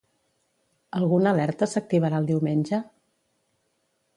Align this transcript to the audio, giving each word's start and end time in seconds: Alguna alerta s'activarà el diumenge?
Alguna 0.99 1.33
alerta 1.37 1.67
s'activarà 1.73 2.23
el 2.25 2.31
diumenge? 2.33 2.81